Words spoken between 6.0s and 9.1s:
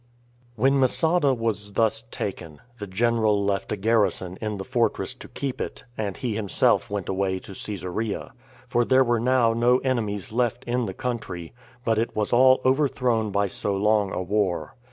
he himself went away to Cesarea; for there